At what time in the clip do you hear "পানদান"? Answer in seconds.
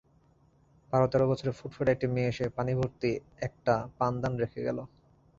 3.97-4.33